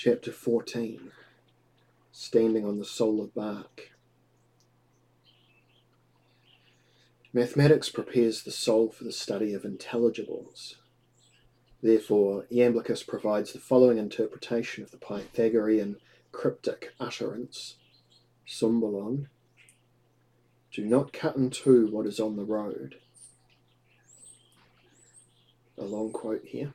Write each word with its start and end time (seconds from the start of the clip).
Chapter 0.00 0.30
14 0.30 1.10
Standing 2.12 2.64
on 2.64 2.78
the 2.78 2.84
Solar 2.84 3.26
Bark. 3.26 3.90
Mathematics 7.32 7.88
prepares 7.88 8.44
the 8.44 8.52
soul 8.52 8.92
for 8.92 9.02
the 9.02 9.10
study 9.10 9.52
of 9.54 9.64
intelligibles. 9.64 10.76
Therefore, 11.82 12.46
Iamblichus 12.48 13.04
provides 13.04 13.52
the 13.52 13.58
following 13.58 13.98
interpretation 13.98 14.84
of 14.84 14.92
the 14.92 14.98
Pythagorean 14.98 15.96
cryptic 16.30 16.92
utterance 17.00 17.74
Symbolon. 18.46 19.28
Do 20.72 20.86
not 20.86 21.12
cut 21.12 21.34
in 21.34 21.50
two 21.50 21.88
what 21.88 22.06
is 22.06 22.20
on 22.20 22.36
the 22.36 22.44
road. 22.44 23.00
A 25.76 25.82
long 25.82 26.12
quote 26.12 26.44
here. 26.44 26.72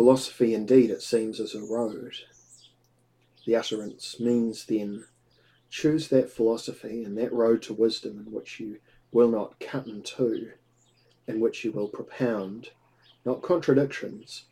Philosophy, 0.00 0.54
indeed, 0.54 0.88
it 0.88 1.02
seems, 1.02 1.38
is 1.40 1.54
a 1.54 1.60
road. 1.60 2.14
The 3.44 3.54
utterance 3.54 4.18
means 4.18 4.64
then 4.64 5.04
choose 5.68 6.08
that 6.08 6.30
philosophy 6.30 7.04
and 7.04 7.18
that 7.18 7.34
road 7.34 7.60
to 7.64 7.74
wisdom 7.74 8.18
in 8.18 8.32
which 8.32 8.58
you 8.58 8.78
will 9.12 9.28
not 9.28 9.60
cut 9.60 9.86
in 9.86 10.00
two, 10.00 10.52
in 11.26 11.38
which 11.38 11.66
you 11.66 11.72
will 11.72 11.88
propound 11.88 12.70
not 13.26 13.42
contradictions, 13.42 14.46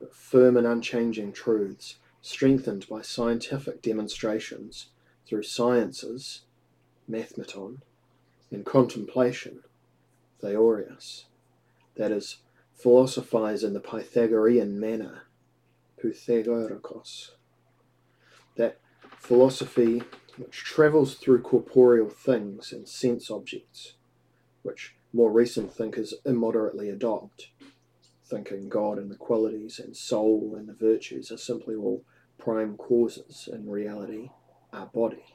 but 0.00 0.14
firm 0.14 0.56
and 0.56 0.66
unchanging 0.66 1.34
truths, 1.34 1.96
strengthened 2.22 2.88
by 2.88 3.02
scientific 3.02 3.82
demonstrations 3.82 4.86
through 5.26 5.42
sciences, 5.42 6.44
mathematon, 7.06 7.82
and 8.50 8.64
contemplation, 8.64 9.64
theorius, 10.40 11.26
that 11.94 12.10
is, 12.10 12.38
philosophize 12.74 13.64
in 13.64 13.72
the 13.72 13.80
Pythagorean 13.80 14.78
manner, 14.78 15.22
Pythagorikos. 16.02 17.30
That 18.56 18.78
philosophy 19.18 20.02
which 20.36 20.64
travels 20.64 21.14
through 21.14 21.42
corporeal 21.42 22.08
things 22.08 22.72
and 22.72 22.88
sense 22.88 23.30
objects, 23.30 23.94
which 24.62 24.96
more 25.12 25.30
recent 25.30 25.72
thinkers 25.72 26.14
immoderately 26.24 26.90
adopt, 26.90 27.50
thinking 28.24 28.68
God 28.68 28.98
and 28.98 29.10
the 29.10 29.16
qualities 29.16 29.78
and 29.78 29.96
soul 29.96 30.54
and 30.56 30.68
the 30.68 30.74
virtues 30.74 31.30
are 31.30 31.38
simply 31.38 31.74
all 31.74 32.04
prime 32.38 32.76
causes 32.76 33.48
in 33.52 33.68
reality, 33.68 34.30
our 34.72 34.86
body. 34.86 35.33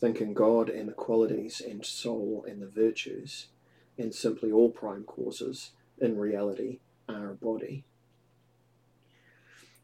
Thinking 0.00 0.34
God 0.34 0.68
and 0.68 0.88
the 0.88 0.92
qualities 0.92 1.60
and 1.60 1.84
soul 1.84 2.44
and 2.48 2.62
the 2.62 2.68
virtues, 2.68 3.48
and 3.96 4.14
simply 4.14 4.52
all 4.52 4.70
prime 4.70 5.04
causes, 5.04 5.72
in 6.00 6.16
reality, 6.16 6.78
are 7.08 7.30
a 7.30 7.34
body, 7.34 7.84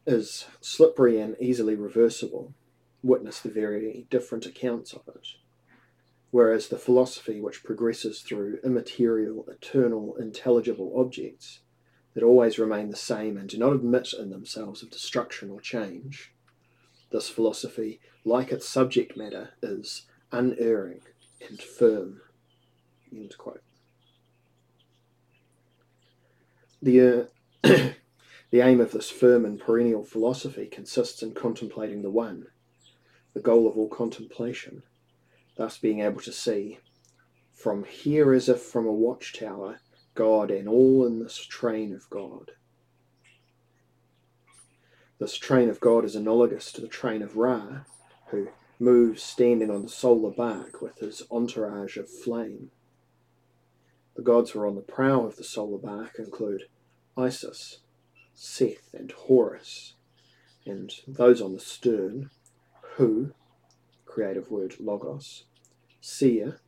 is 0.06 0.46
slippery 0.60 1.18
and 1.18 1.36
easily 1.40 1.74
reversible. 1.74 2.54
Witness 3.02 3.40
the 3.40 3.50
very 3.50 4.06
different 4.08 4.46
accounts 4.46 4.92
of 4.92 5.02
it. 5.08 5.28
Whereas 6.30 6.68
the 6.68 6.78
philosophy 6.78 7.40
which 7.40 7.62
progresses 7.62 8.20
through 8.20 8.60
immaterial, 8.64 9.44
eternal, 9.48 10.16
intelligible 10.16 10.92
objects 10.96 11.60
that 12.14 12.22
always 12.22 12.58
remain 12.58 12.90
the 12.90 12.96
same 12.96 13.36
and 13.36 13.48
do 13.48 13.58
not 13.58 13.74
admit 13.74 14.12
in 14.18 14.30
themselves 14.30 14.82
of 14.82 14.90
destruction 14.90 15.50
or 15.50 15.60
change, 15.60 16.32
this 17.12 17.28
philosophy, 17.28 18.00
like 18.24 18.50
its 18.50 18.68
subject 18.68 19.16
matter, 19.16 19.50
is 19.62 20.06
unerring 20.32 21.00
and 21.48 21.60
firm. 21.60 22.20
End 23.12 23.36
quote. 23.38 23.62
The, 26.82 27.28
uh, 27.62 27.92
the 28.50 28.60
aim 28.60 28.80
of 28.80 28.92
this 28.92 29.10
firm 29.10 29.44
and 29.44 29.60
perennial 29.60 30.04
philosophy 30.04 30.66
consists 30.66 31.22
in 31.22 31.32
contemplating 31.34 32.02
the 32.02 32.10
One, 32.10 32.46
the 33.32 33.40
goal 33.40 33.66
of 33.66 33.76
all 33.76 33.88
contemplation, 33.88 34.82
thus 35.56 35.78
being 35.78 36.00
able 36.00 36.20
to 36.22 36.32
see, 36.32 36.78
from 37.52 37.84
here 37.84 38.32
as 38.32 38.48
if 38.48 38.60
from 38.60 38.86
a 38.86 38.92
watchtower, 38.92 39.80
God 40.14 40.50
and 40.50 40.68
all 40.68 41.06
in 41.06 41.20
this 41.20 41.36
train 41.36 41.94
of 41.94 42.08
God. 42.10 42.52
This 45.18 45.36
train 45.36 45.68
of 45.68 45.80
God 45.80 46.04
is 46.04 46.14
analogous 46.14 46.72
to 46.72 46.80
the 46.80 46.88
train 46.88 47.22
of 47.22 47.36
Ra, 47.36 47.84
who 48.34 48.48
moves 48.80 49.22
standing 49.22 49.70
on 49.70 49.82
the 49.82 49.88
solar 49.88 50.30
bark 50.30 50.82
with 50.82 50.98
his 50.98 51.22
entourage 51.30 51.96
of 51.96 52.08
flame. 52.10 52.70
The 54.16 54.22
gods 54.22 54.50
who 54.50 54.60
are 54.60 54.66
on 54.66 54.74
the 54.74 54.80
prow 54.80 55.24
of 55.24 55.36
the 55.36 55.44
solar 55.44 55.78
bark 55.78 56.18
include 56.18 56.64
Isis, 57.16 57.78
Seth, 58.34 58.92
and 58.92 59.12
Horus, 59.12 59.94
and 60.66 60.92
those 61.06 61.40
on 61.40 61.52
the 61.52 61.60
stern, 61.60 62.30
Hu, 62.96 63.32
creative 64.04 64.50
word 64.50 64.76
logos, 64.80 65.44
Sia, 66.00 66.58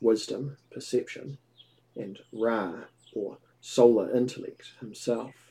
wisdom, 0.00 0.56
perception, 0.72 1.38
and 1.96 2.18
Ra, 2.32 2.84
or 3.14 3.38
solar 3.60 4.14
intellect 4.14 4.72
himself. 4.80 5.43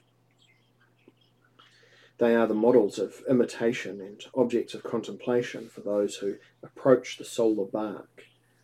They 2.20 2.36
are 2.36 2.48
the 2.48 2.54
models 2.54 3.00
of 3.00 3.24
imitation 3.28 4.00
and 4.00 4.24
objects 4.36 4.74
of 4.74 4.84
contemplation 4.84 5.70
for 5.70 5.82
those 5.82 6.18
who 6.18 6.36
approach 6.62 7.18
the 7.18 7.26
solar 7.26 7.66
bark, 7.66 8.24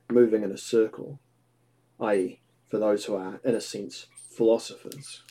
moving 0.09 0.43
in 0.43 0.51
a 0.51 0.57
circle, 0.57 1.19
i.e., 1.99 2.39
for 2.69 2.77
those 2.77 3.05
who 3.05 3.15
are, 3.15 3.39
in 3.43 3.55
a 3.55 3.61
sense, 3.61 4.05
philosophers. 4.15 5.23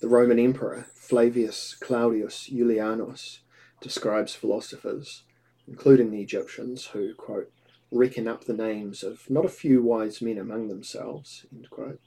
The 0.00 0.08
Roman 0.08 0.38
Emperor 0.38 0.86
Flavius 0.94 1.74
Claudius 1.74 2.48
Julianus 2.48 3.40
describes 3.80 4.34
philosophers, 4.34 5.22
including 5.68 6.10
the 6.10 6.22
Egyptians, 6.22 6.86
who, 6.86 7.14
quote, 7.14 7.52
reckon 7.92 8.26
up 8.26 8.44
the 8.44 8.54
names 8.54 9.02
of 9.02 9.28
not 9.28 9.44
a 9.44 9.50
few 9.50 9.82
wise 9.82 10.22
men 10.22 10.38
among 10.38 10.68
themselves, 10.68 11.44
end 11.52 11.68
quote, 11.70 12.00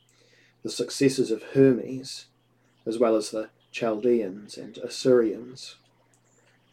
the 0.64 0.70
successors 0.70 1.30
of 1.30 1.44
Hermes, 1.54 2.26
as 2.86 3.00
well 3.00 3.16
as 3.16 3.32
the 3.32 3.50
Chaldeans 3.72 4.58
and 4.58 4.78
Assyrians, 4.78 5.76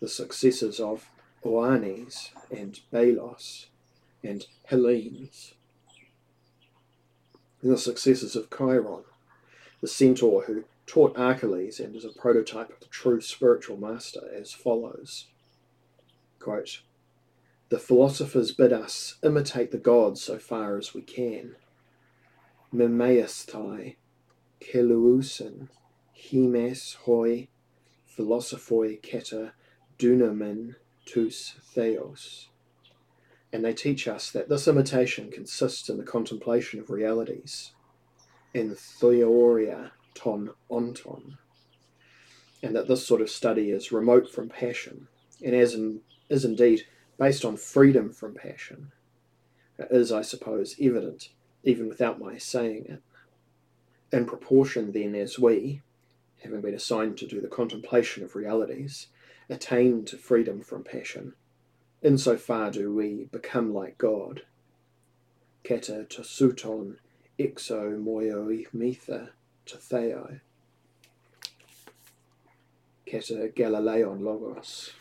the 0.01 0.09
successors 0.09 0.79
of 0.79 1.09
Oannes 1.45 2.31
and 2.51 2.79
Belos 2.93 3.67
and 4.23 4.47
Hellenes, 4.67 5.55
and 7.61 7.73
the 7.73 7.79
successors 7.79 8.37
of 8.37 8.51
Chiron, 8.51 9.05
the 9.81 9.89
centaur 9.89 10.45
who 10.45 10.65
taught 10.87 11.17
Achilles 11.17 11.81
and 11.81 11.97
is 11.97 12.05
a 12.05 12.11
prototype 12.11 12.71
of 12.71 12.81
the 12.81 12.87
true 12.87 13.21
spiritual 13.21 13.77
master, 13.77 14.29
as 14.35 14.53
follows 14.53 15.27
Quote, 16.39 16.83
The 17.69 17.79
philosophers 17.79 18.53
bid 18.53 18.73
us 18.73 19.17
imitate 19.23 19.71
the 19.71 19.79
gods 19.79 20.21
so 20.21 20.39
far 20.39 20.77
as 20.77 20.93
we 20.93 21.03
can. 21.03 21.55
Mimaeustai, 22.75 23.95
Keluusin, 24.61 25.69
Hemes 26.31 26.97
hoi 26.97 27.49
philosophoi 28.17 29.01
keta 29.01 29.53
dunamen 29.99 30.77
tus 31.05 31.55
theos. 31.63 32.49
And 33.53 33.65
they 33.65 33.75
teach 33.75 34.09
us 34.09 34.31
that 34.31 34.49
this 34.49 34.67
imitation 34.67 35.31
consists 35.31 35.89
in 35.89 35.99
the 35.99 36.05
contemplation 36.05 36.81
of 36.81 36.91
realities, 36.91 37.73
in 38.55 38.71
theoria 38.75 39.91
ton 40.15 40.51
onton, 40.71 41.39
and 42.63 42.75
that 42.77 42.89
this 42.89 43.07
sort 43.07 43.21
of 43.21 43.29
study 43.29 43.71
is 43.71 43.93
remote 43.93 44.31
from 44.31 44.49
passion, 44.49 45.09
and 45.45 45.55
as 45.55 45.75
in, 45.75 46.01
is 46.29 46.45
indeed 46.45 46.87
based 47.19 47.45
on 47.45 47.57
freedom 47.57 48.11
from 48.11 48.35
passion, 48.35 48.93
It 49.79 49.89
is, 49.91 50.13
I 50.13 50.23
suppose, 50.23 50.77
evident 50.81 51.31
even 51.65 51.89
without 51.89 52.19
my 52.19 52.39
saying 52.39 52.87
it. 52.89 53.03
In 54.17 54.27
proportion, 54.27 54.93
then, 54.93 55.15
as 55.15 55.39
we, 55.39 55.83
having 56.43 56.61
been 56.61 56.75
assigned 56.75 57.17
to 57.19 57.27
do 57.27 57.41
the 57.41 57.49
contemplation 57.49 58.25
of 58.25 58.35
realities, 58.35 59.09
attain 59.49 60.05
to 60.05 60.17
freedom 60.17 60.61
from 60.61 60.85
passion. 60.85 61.35
In 62.03 62.19
so 62.19 62.37
far 62.37 62.71
do 62.71 62.93
we 62.93 63.29
become 63.31 63.73
like 63.73 63.97
God. 63.99 64.43
Keta 65.65 66.09
to 66.09 66.23
suton 66.23 66.97
ixo 67.39 68.03
moio 68.03 68.67
metha 68.75 69.31
to 69.67 69.77
theo. 69.77 70.41
Keta 73.07 73.55
Galileon 73.55 74.25
logos. 74.25 74.93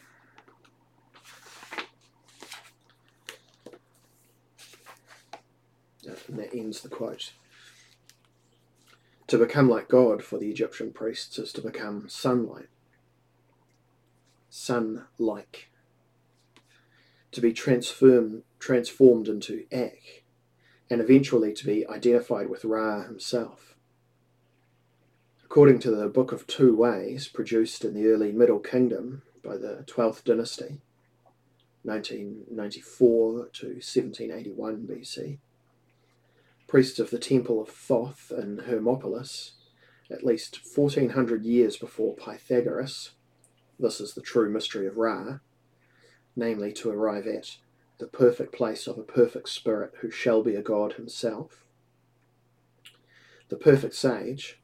Uh, 6.08 6.16
and 6.28 6.40
that 6.40 6.54
ends 6.54 6.82
the 6.82 6.90
quote. 6.90 7.34
To 9.31 9.38
become 9.38 9.69
like 9.69 9.88
God 9.88 10.22
for 10.22 10.38
the 10.38 10.50
Egyptian 10.50 10.92
priests 10.92 11.39
is 11.39 11.54
to 11.54 11.62
become 11.62 12.10
sunlight, 12.10 12.68
sun 14.50 15.06
like. 15.18 15.69
To 17.31 17.39
be 17.39 17.54
transformed, 17.54 18.44
transformed 18.60 19.30
into 19.30 19.63
Akh, 19.72 20.24
and 20.89 21.00
eventually 21.00 21.54
to 21.54 21.66
be 21.66 21.88
identified 21.88 22.50
with 22.50 22.66
Ra 22.66 23.04
himself. 23.04 23.78
According 25.45 25.80
to 25.80 25.92
the 25.92 26.10
Book 26.10 26.34
of 26.34 26.45
Two 26.45 26.75
Ways, 26.75 27.30
produced 27.30 27.86
in 27.86 27.94
the 27.94 28.07
early 28.07 28.34
Middle 28.34 28.60
Kingdom 28.60 29.22
by 29.42 29.56
the 29.56 29.86
12th 29.88 30.25
dynasty, 30.25 30.81
1994 31.84 33.48
to 33.54 33.66
1781 33.68 34.88
BC, 34.88 35.38
priests 36.72 37.00
of 37.00 37.10
the 37.10 37.20
Temple 37.20 37.62
of 37.62 37.68
Thoth 37.68 38.32
in 38.32 38.60
Hermopolis, 38.60 39.56
at 40.10 40.24
least 40.24 40.62
1400 40.74 41.44
years 41.44 41.76
before 41.76 42.16
Pythagoras, 42.16 43.12
this 43.78 44.00
is 44.00 44.14
the 44.14 44.22
true 44.22 44.50
mystery 44.50 44.88
of 44.88 44.96
Ra, 44.96 45.40
namely 46.34 46.72
to 46.72 46.90
arrive 46.90 47.28
at 47.28 47.58
the 47.98 48.08
perfect 48.08 48.54
place 48.54 48.88
of 48.88 48.98
a 48.98 49.04
perfect 49.04 49.50
spirit 49.50 49.96
who 50.00 50.10
shall 50.10 50.42
be 50.42 50.56
a 50.56 50.62
god 50.62 50.94
himself. 50.94 51.66
The 53.50 53.58
perfect 53.58 53.94
sage, 53.94 54.62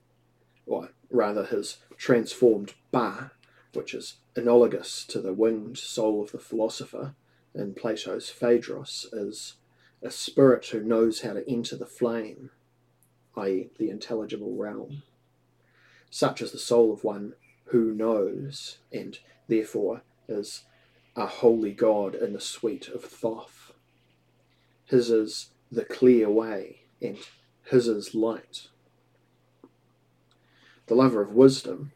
or 0.66 0.92
rather 1.10 1.44
his 1.44 1.80
transformed 1.98 2.74
Ba, 2.90 3.32
which 3.74 3.94
is 3.94 4.16
analogous 4.34 5.04
to 5.08 5.20
the 5.20 5.34
winged 5.34 5.78
soul 5.78 6.24
of 6.24 6.32
the 6.32 6.40
philosopher 6.40 7.16
in 7.54 7.74
Plato's 7.74 8.30
Phaedrus, 8.30 9.08
is 9.12 9.56
a 10.02 10.12
spirit 10.12 10.66
who 10.68 10.84
knows 10.84 11.22
how 11.22 11.34
to 11.34 11.50
enter 11.50 11.76
the 11.76 11.86
flame, 11.86 12.52
i.e., 13.36 13.70
the 13.78 13.90
intelligible 13.90 14.56
realm. 14.56 15.04
Such 16.10 16.42
as 16.42 16.52
the 16.52 16.60
soul 16.60 16.94
of 16.94 17.04
one 17.04 17.34
who 17.66 17.94
knows, 17.94 18.78
and 18.92 19.18
therefore 19.48 20.02
is 20.28 20.64
a 21.16 21.26
holy 21.26 21.72
God 21.72 22.16
in 22.16 22.34
the 22.34 22.40
suite 22.40 22.88
of 22.88 23.04
Thoth. 23.04 23.74
His 24.86 25.10
is 25.10 25.50
the 25.72 25.84
clear 25.84 26.30
way, 26.30 26.82
and 27.02 27.18
his 27.66 27.88
is 27.88 28.16
light. 28.16 28.68
The 30.86 30.96
lover 30.96 31.22
of 31.22 31.34
wisdom, 31.34 31.92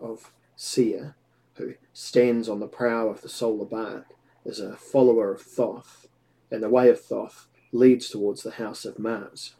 of 0.00 0.32
Sia, 0.54 1.16
who 1.54 1.74
stands 1.92 2.48
on 2.48 2.60
the 2.60 2.68
prow 2.68 3.08
of 3.08 3.22
the 3.22 3.28
solar 3.28 3.64
bark, 3.64 4.06
is 4.44 4.60
a 4.60 4.76
follower 4.76 5.32
of 5.32 5.42
Thoth, 5.42 6.07
and 6.50 6.62
the 6.62 6.68
way 6.68 6.88
of 6.88 7.00
Thoth 7.00 7.46
leads 7.72 8.08
towards 8.08 8.42
the 8.42 8.52
house 8.52 8.84
of 8.84 8.98
Maat. 8.98 9.54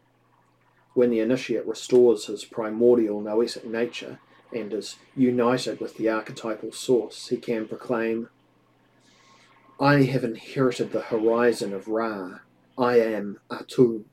When 0.95 1.11
the 1.11 1.21
initiate 1.21 1.67
restores 1.67 2.27
his 2.27 2.45
primordial 2.45 3.21
noetic 3.21 3.65
nature 3.65 4.19
and 4.53 4.73
is 4.73 4.97
united 5.15 5.81
with 5.81 5.97
the 5.97 6.09
archetypal 6.09 6.73
source, 6.73 7.29
he 7.29 7.37
can 7.37 7.69
proclaim, 7.69 8.31
I 9.79 10.03
have 10.05 10.25
inherited 10.25 10.93
the 10.93 11.03
horizon 11.03 11.73
of 11.73 11.87
Ra. 11.87 12.41
I 12.77 12.99
am 13.01 13.39
Atum. 13.51 14.05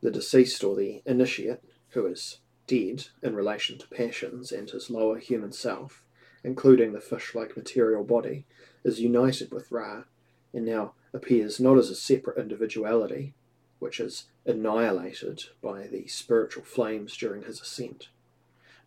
The 0.00 0.10
deceased 0.10 0.64
or 0.64 0.74
the 0.74 1.02
initiate, 1.06 1.62
who 1.90 2.06
is 2.06 2.38
dead 2.66 3.06
in 3.22 3.36
relation 3.36 3.78
to 3.78 3.88
passions 3.88 4.50
and 4.50 4.70
his 4.70 4.90
lower 4.90 5.18
human 5.18 5.52
self, 5.52 6.02
including 6.42 6.92
the 6.92 7.00
fish 7.00 7.34
like 7.34 7.56
material 7.56 8.02
body, 8.02 8.46
is 8.84 9.00
united 9.00 9.52
with 9.52 9.72
Ra 9.72 10.04
and 10.52 10.64
now 10.64 10.92
appears 11.12 11.58
not 11.58 11.78
as 11.78 11.90
a 11.90 11.96
separate 11.96 12.38
individuality, 12.38 13.34
which 13.78 13.98
is 14.00 14.26
annihilated 14.46 15.44
by 15.62 15.86
the 15.86 16.06
spiritual 16.06 16.64
flames 16.64 17.16
during 17.16 17.42
his 17.42 17.60
ascent, 17.60 18.08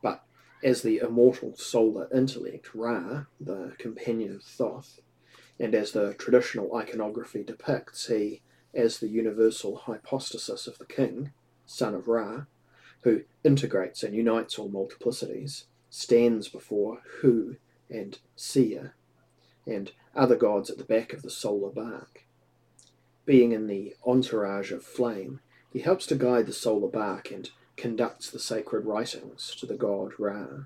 but 0.02 0.24
as 0.64 0.82
the 0.82 0.98
immortal 0.98 1.56
solar 1.56 2.08
intellect, 2.14 2.74
Ra, 2.74 3.26
the 3.40 3.74
companion 3.78 4.36
of 4.36 4.44
Thoth, 4.44 5.00
and 5.60 5.74
as 5.76 5.92
the 5.92 6.14
traditional 6.16 6.76
iconography 6.76 7.44
depicts, 7.44 8.08
he 8.08 8.42
as 8.74 9.00
the 9.00 9.08
universal 9.08 9.76
hypostasis 9.76 10.68
of 10.68 10.78
the 10.78 10.86
king, 10.86 11.32
son 11.66 11.96
of 11.96 12.08
Ra, 12.08 12.46
who 13.02 13.24
integrates 13.44 14.04
and 14.04 14.16
unites 14.16 14.60
all 14.60 14.70
multiplicities, 14.70 15.66
stands 15.90 16.48
before 16.48 17.02
Hu 17.22 17.58
and 17.90 18.20
Sia, 18.36 18.94
and 19.68 19.92
other 20.16 20.36
gods 20.36 20.70
at 20.70 20.78
the 20.78 20.84
back 20.84 21.14
of 21.14 21.22
the 21.22 21.30
solar 21.30 21.70
bark. 21.70 22.24
Being 23.26 23.52
in 23.52 23.68
the 23.68 23.96
entourage 24.06 24.72
of 24.72 24.84
flame, 24.84 25.42
he 25.72 25.80
helps 25.80 26.08
to 26.08 26.16
guide 26.16 26.48
the 26.48 26.54
solar 26.54 26.88
bark 26.88 27.30
and 27.30 27.50
conducts 27.76 28.30
the 28.30 28.40
sacred 28.40 28.86
writings 28.86 29.54
to 29.60 29.66
the 29.66 29.76
god 29.76 30.14
Ra. 30.18 30.66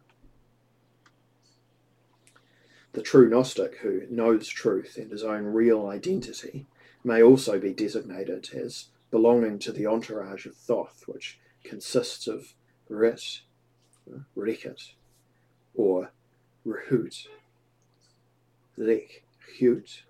The 2.93 3.01
true 3.01 3.29
Gnostic 3.29 3.77
who 3.77 4.03
knows 4.09 4.47
truth 4.47 4.97
and 4.97 5.11
his 5.11 5.23
own 5.23 5.45
real 5.45 5.87
identity 5.87 6.67
may 7.03 7.23
also 7.23 7.59
be 7.59 7.73
designated 7.73 8.49
as 8.53 8.87
belonging 9.09 9.59
to 9.59 9.71
the 9.71 9.87
entourage 9.87 10.45
of 10.45 10.55
Thoth, 10.55 11.03
which 11.07 11.39
consists 11.63 12.27
of 12.27 12.53
Rit, 12.89 13.41
Rekit, 14.35 14.93
or 15.73 16.11
Rehut, 16.65 17.27
Lek, 18.77 19.23
Hute, 19.57 20.03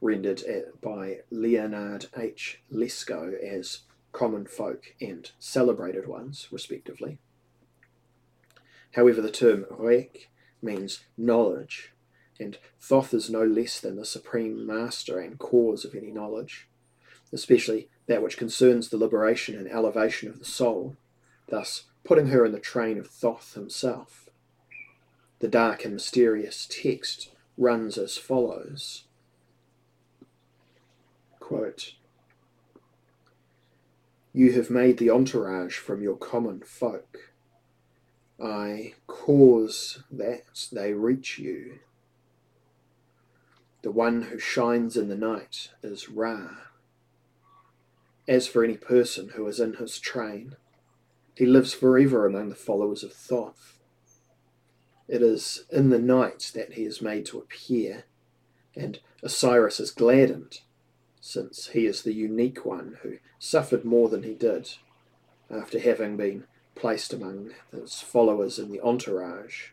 rendered 0.00 0.42
eh, 0.46 0.62
by 0.80 1.20
Leonard 1.30 2.06
H. 2.16 2.60
Lesko 2.72 3.38
as 3.42 3.80
common 4.12 4.46
folk 4.46 4.94
and 5.00 5.30
celebrated 5.38 6.06
ones, 6.06 6.48
respectively. 6.50 7.18
However, 8.92 9.20
the 9.20 9.30
term 9.30 9.66
Rek 9.70 10.28
means 10.62 11.04
knowledge, 11.16 11.92
and 12.40 12.58
Thoth 12.80 13.12
is 13.12 13.28
no 13.30 13.44
less 13.44 13.80
than 13.80 13.96
the 13.96 14.04
supreme 14.04 14.66
master 14.66 15.18
and 15.18 15.38
cause 15.38 15.84
of 15.84 15.94
any 15.94 16.10
knowledge, 16.10 16.68
especially 17.32 17.88
that 18.06 18.22
which 18.22 18.38
concerns 18.38 18.88
the 18.88 18.96
liberation 18.96 19.56
and 19.56 19.68
elevation 19.68 20.28
of 20.28 20.38
the 20.38 20.44
soul, 20.44 20.96
thus 21.48 21.84
putting 22.04 22.28
her 22.28 22.44
in 22.44 22.52
the 22.52 22.58
train 22.58 22.98
of 22.98 23.08
Thoth 23.08 23.54
himself. 23.54 24.28
The 25.40 25.48
dark 25.48 25.84
and 25.84 25.94
mysterious 25.94 26.66
text 26.68 27.30
runs 27.58 27.98
as 27.98 28.16
follows 28.16 29.04
Quote, 31.40 31.94
You 34.32 34.52
have 34.52 34.70
made 34.70 34.98
the 34.98 35.10
entourage 35.10 35.78
from 35.78 36.02
your 36.02 36.16
common 36.16 36.60
folk. 36.60 37.32
I 38.38 38.94
cause 39.06 40.02
that 40.10 40.68
they 40.70 40.92
reach 40.92 41.38
you. 41.38 41.80
The 43.82 43.90
one 43.90 44.22
who 44.24 44.38
shines 44.38 44.96
in 44.96 45.08
the 45.08 45.16
night 45.16 45.70
is 45.82 46.10
Ra. 46.10 46.50
As 48.28 48.46
for 48.46 48.62
any 48.62 48.76
person 48.76 49.30
who 49.30 49.46
is 49.46 49.58
in 49.58 49.74
his 49.74 49.98
train, 49.98 50.56
he 51.34 51.46
lives 51.46 51.72
forever 51.72 52.26
among 52.26 52.50
the 52.50 52.54
followers 52.54 53.02
of 53.02 53.14
Thoth. 53.14 53.77
It 55.08 55.22
is 55.22 55.64
in 55.70 55.90
the 55.90 55.98
night 55.98 56.52
that 56.54 56.74
he 56.74 56.84
is 56.84 57.00
made 57.00 57.24
to 57.26 57.38
appear, 57.38 58.04
and 58.76 59.00
Osiris 59.22 59.80
is 59.80 59.90
gladdened, 59.90 60.60
since 61.20 61.68
he 61.68 61.86
is 61.86 62.02
the 62.02 62.12
unique 62.12 62.64
one 62.64 62.98
who 63.02 63.18
suffered 63.38 63.84
more 63.84 64.08
than 64.08 64.22
he 64.22 64.34
did, 64.34 64.70
after 65.50 65.78
having 65.78 66.16
been 66.16 66.44
placed 66.74 67.12
among 67.12 67.52
his 67.72 68.00
followers 68.00 68.58
in 68.58 68.70
the 68.70 68.80
entourage. 68.80 69.70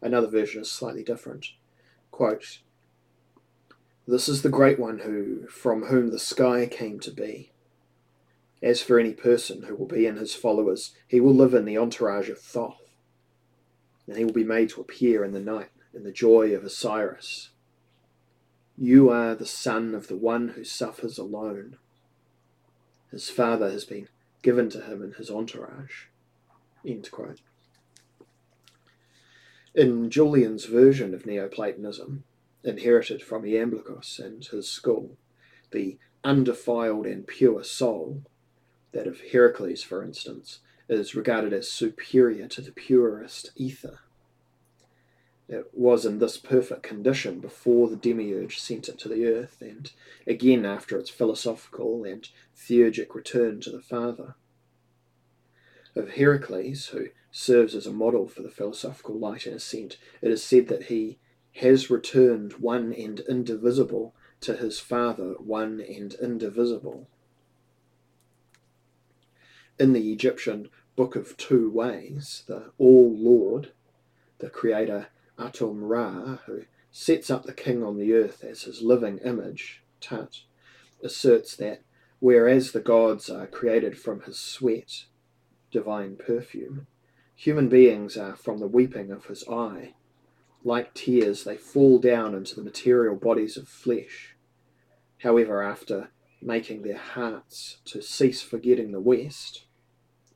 Another 0.00 0.26
version 0.26 0.62
is 0.62 0.70
slightly 0.70 1.04
different. 1.04 1.48
Quote, 2.10 2.60
this 4.06 4.28
is 4.28 4.42
the 4.42 4.50
great 4.50 4.78
one 4.78 4.98
who, 4.98 5.46
from 5.46 5.84
whom 5.84 6.10
the 6.10 6.18
sky 6.18 6.66
came 6.70 7.00
to 7.00 7.10
be. 7.10 7.52
As 8.62 8.82
for 8.82 8.98
any 8.98 9.14
person 9.14 9.62
who 9.62 9.74
will 9.74 9.86
be 9.86 10.06
in 10.06 10.16
his 10.16 10.34
followers, 10.34 10.94
he 11.08 11.20
will 11.20 11.34
live 11.34 11.54
in 11.54 11.64
the 11.64 11.78
entourage 11.78 12.28
of 12.28 12.38
Thoth, 12.38 12.83
and 14.06 14.16
he 14.16 14.24
will 14.24 14.32
be 14.32 14.44
made 14.44 14.70
to 14.70 14.80
appear 14.80 15.24
in 15.24 15.32
the 15.32 15.40
night 15.40 15.70
in 15.94 16.04
the 16.04 16.12
joy 16.12 16.54
of 16.54 16.64
Osiris. 16.64 17.50
You 18.76 19.08
are 19.08 19.34
the 19.34 19.46
son 19.46 19.94
of 19.94 20.08
the 20.08 20.16
one 20.16 20.48
who 20.50 20.64
suffers 20.64 21.18
alone. 21.18 21.76
His 23.10 23.30
father 23.30 23.70
has 23.70 23.84
been 23.84 24.08
given 24.42 24.68
to 24.70 24.82
him 24.82 25.02
in 25.02 25.12
his 25.12 25.30
entourage. 25.30 26.06
In 29.74 30.10
Julian's 30.10 30.66
version 30.66 31.14
of 31.14 31.24
Neoplatonism, 31.24 32.24
inherited 32.64 33.22
from 33.22 33.44
Iamblichus 33.44 34.18
and 34.18 34.44
his 34.44 34.68
school, 34.68 35.16
the 35.70 35.98
undefiled 36.22 37.06
and 37.06 37.26
pure 37.26 37.62
soul, 37.64 38.22
that 38.92 39.06
of 39.06 39.20
Heracles, 39.32 39.82
for 39.82 40.02
instance, 40.02 40.60
is 40.88 41.14
regarded 41.14 41.52
as 41.52 41.70
superior 41.70 42.46
to 42.48 42.60
the 42.60 42.72
purest 42.72 43.50
ether. 43.56 44.00
It 45.48 45.70
was 45.74 46.06
in 46.06 46.18
this 46.18 46.38
perfect 46.38 46.82
condition 46.82 47.40
before 47.40 47.88
the 47.88 47.96
demiurge 47.96 48.58
sent 48.58 48.88
it 48.88 48.98
to 49.00 49.08
the 49.08 49.26
earth, 49.26 49.60
and 49.60 49.90
again 50.26 50.64
after 50.64 50.98
its 50.98 51.10
philosophical 51.10 52.04
and 52.04 52.28
theurgic 52.56 53.14
return 53.14 53.60
to 53.60 53.70
the 53.70 53.82
Father. 53.82 54.36
Of 55.94 56.12
Heracles, 56.12 56.86
who 56.86 57.08
serves 57.30 57.74
as 57.74 57.86
a 57.86 57.92
model 57.92 58.26
for 58.26 58.42
the 58.42 58.50
philosophical 58.50 59.18
light 59.18 59.46
and 59.46 59.56
ascent, 59.56 59.98
it 60.22 60.30
is 60.30 60.42
said 60.42 60.68
that 60.68 60.84
he 60.84 61.18
has 61.56 61.90
returned 61.90 62.54
one 62.54 62.92
and 62.92 63.20
indivisible 63.20 64.14
to 64.40 64.56
his 64.56 64.80
Father, 64.80 65.34
one 65.38 65.80
and 65.80 66.14
indivisible. 66.14 67.08
In 69.78 69.92
the 69.92 70.12
Egyptian 70.12 70.68
Book 70.96 71.16
of 71.16 71.36
Two 71.36 71.70
Ways, 71.70 72.44
the 72.46 72.70
All 72.78 73.14
Lord, 73.16 73.72
the 74.38 74.50
creator 74.50 75.08
Atum 75.38 75.78
Ra, 75.88 76.38
who 76.46 76.64
sets 76.92 77.30
up 77.30 77.44
the 77.44 77.52
king 77.52 77.82
on 77.82 77.98
the 77.98 78.12
earth 78.12 78.44
as 78.44 78.62
his 78.62 78.82
living 78.82 79.18
image, 79.18 79.82
Tut, 80.00 80.42
asserts 81.02 81.56
that 81.56 81.82
whereas 82.20 82.72
the 82.72 82.80
gods 82.80 83.28
are 83.28 83.46
created 83.46 83.98
from 83.98 84.20
his 84.22 84.38
sweat, 84.38 85.06
divine 85.70 86.16
perfume, 86.16 86.86
human 87.34 87.68
beings 87.68 88.16
are 88.16 88.36
from 88.36 88.58
the 88.58 88.68
weeping 88.68 89.10
of 89.10 89.26
his 89.26 89.42
eye. 89.48 89.94
Like 90.62 90.94
tears, 90.94 91.44
they 91.44 91.56
fall 91.56 91.98
down 91.98 92.34
into 92.34 92.54
the 92.54 92.62
material 92.62 93.16
bodies 93.16 93.56
of 93.56 93.68
flesh. 93.68 94.36
However, 95.18 95.62
after 95.62 96.10
making 96.44 96.82
their 96.82 96.98
hearts 96.98 97.78
to 97.86 98.02
cease 98.02 98.42
forgetting 98.42 98.92
the 98.92 99.00
West, 99.00 99.64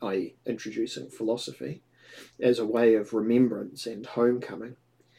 i.e., 0.02 0.34
introducing 0.46 1.10
philosophy, 1.10 1.82
as 2.40 2.58
a 2.58 2.66
way 2.66 2.94
of 2.94 3.12
remembrance 3.12 3.86
and 3.86 4.06
homecoming, 4.06 4.76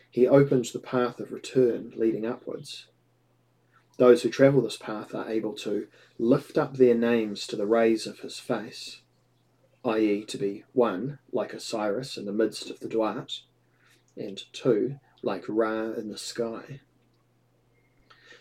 he 0.10 0.28
opens 0.28 0.72
the 0.72 0.80
path 0.80 1.20
of 1.20 1.32
return 1.32 1.94
leading 1.96 2.26
upwards. 2.26 2.88
Those 3.98 4.24
who 4.24 4.30
travel 4.30 4.62
this 4.62 4.78
path 4.78 5.14
are 5.14 5.30
able 5.30 5.54
to 5.58 5.88
lift 6.18 6.58
up 6.58 6.78
their 6.78 6.96
names 6.96 7.46
to 7.48 7.56
the 7.56 7.68
rays 7.68 8.08
of 8.08 8.20
his 8.20 8.40
face, 8.40 9.02
i.e., 9.86 10.26
to 10.26 10.38
be 10.38 10.64
one, 10.74 11.20
like 11.32 11.54
Osiris 11.54 12.18
in 12.18 12.26
the 12.26 12.32
midst 12.32 12.70
of 12.70 12.80
the 12.80 12.88
Duat, 12.88 13.42
and 14.18 14.42
two, 14.52 15.00
like 15.22 15.46
Ra 15.48 15.92
in 15.92 16.10
the 16.10 16.18
sky. 16.18 16.82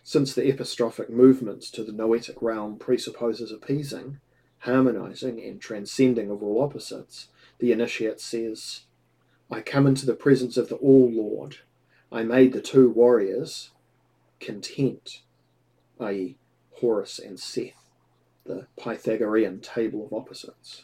Since 0.02 0.34
the 0.34 0.50
epistrophic 0.50 1.10
movement 1.10 1.62
to 1.72 1.84
the 1.84 1.92
noetic 1.92 2.40
realm 2.40 2.78
presupposes 2.78 3.52
appeasing, 3.52 4.20
harmonizing, 4.60 5.42
and 5.42 5.60
transcending 5.60 6.30
of 6.30 6.42
all 6.42 6.62
opposites, 6.62 7.28
the 7.58 7.72
initiate 7.72 8.20
says, 8.20 8.82
I 9.50 9.60
come 9.60 9.86
into 9.86 10.06
the 10.06 10.14
presence 10.14 10.56
of 10.56 10.68
the 10.68 10.76
All 10.76 11.10
Lord. 11.10 11.58
I 12.10 12.22
made 12.22 12.52
the 12.52 12.60
two 12.60 12.90
warriors 12.90 13.70
content, 14.40 15.22
i.e., 16.00 16.36
Horus 16.80 17.18
and 17.18 17.40
Seth, 17.40 17.90
the 18.44 18.66
Pythagorean 18.78 19.60
table 19.60 20.06
of 20.06 20.12
opposites. 20.12 20.82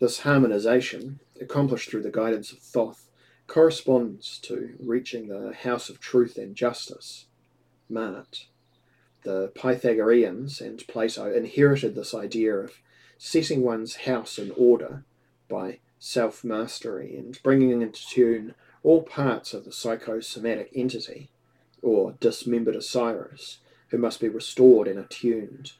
This 0.00 0.20
harmonization, 0.20 1.20
accomplished 1.40 1.90
through 1.90 2.02
the 2.02 2.10
guidance 2.10 2.52
of 2.52 2.58
Thoth, 2.58 3.07
corresponds 3.48 4.38
to 4.38 4.74
reaching 4.78 5.26
the 5.26 5.52
house 5.52 5.88
of 5.88 5.98
truth 5.98 6.36
and 6.36 6.54
justice, 6.54 7.26
Maat. 7.88 8.46
The 9.24 9.50
Pythagoreans 9.54 10.60
and 10.60 10.86
Plato 10.86 11.32
inherited 11.32 11.94
this 11.94 12.14
idea 12.14 12.54
of 12.54 12.78
setting 13.16 13.62
one's 13.62 13.96
house 13.96 14.38
in 14.38 14.52
order 14.52 15.04
by 15.48 15.80
self 15.98 16.44
mastery 16.44 17.16
and 17.16 17.42
bringing 17.42 17.82
into 17.82 18.06
tune 18.06 18.54
all 18.84 19.02
parts 19.02 19.52
of 19.54 19.64
the 19.64 19.72
psychosomatic 19.72 20.70
entity, 20.74 21.30
or 21.82 22.14
dismembered 22.20 22.76
Osiris, 22.76 23.58
who 23.88 23.98
must 23.98 24.20
be 24.20 24.28
restored 24.28 24.86
and 24.86 24.98
attuned. 24.98 25.72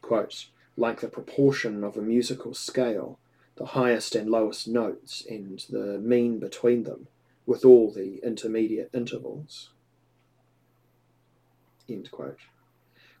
Quote, 0.00 0.46
like 0.76 1.00
the 1.00 1.08
proportion 1.08 1.82
of 1.82 1.96
a 1.96 2.02
musical 2.02 2.54
scale, 2.54 3.18
the 3.60 3.66
highest 3.66 4.16
and 4.16 4.28
lowest 4.28 4.66
notes 4.66 5.24
and 5.30 5.64
the 5.70 5.98
mean 5.98 6.40
between 6.40 6.82
them, 6.82 7.06
with 7.46 7.64
all 7.64 7.92
the 7.92 8.18
intermediate 8.24 8.90
intervals. 8.92 9.70
End 11.88 12.10
quote 12.10 12.38